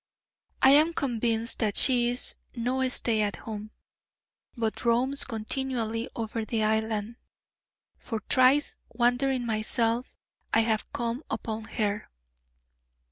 I 0.63 0.71
am 0.71 0.93
convinced 0.95 1.59
that 1.59 1.75
she 1.75 2.09
is 2.09 2.33
no 2.55 2.87
stay 2.87 3.21
at 3.21 3.35
home, 3.35 3.69
but 4.57 4.83
roams 4.83 5.23
continually 5.25 6.09
over 6.15 6.43
the 6.43 6.63
island: 6.63 7.17
for 7.99 8.23
thrice, 8.27 8.77
wandering 8.89 9.45
myself, 9.45 10.11
I 10.55 10.61
have 10.61 10.91
come 10.91 11.21
upon 11.29 11.65
her. 11.65 12.09